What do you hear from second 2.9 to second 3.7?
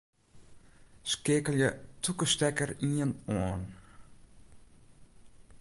ien oan.